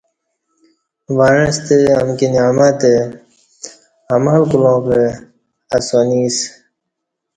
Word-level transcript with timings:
وعݩستہ 1.17 1.75
امکی 1.99 2.27
نعمتہ 2.33 2.93
عمل 4.13 4.39
کولاں 4.49 4.79
کہ 4.85 5.01
اسانی 5.75 6.19
اسہ 6.31 6.47